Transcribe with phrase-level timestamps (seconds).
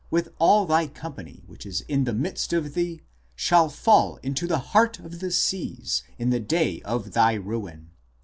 [0.09, 3.03] with all thy company which is in the midst of thee,
[3.35, 7.91] shall fall into the heart of the seas in the day of thy ruin.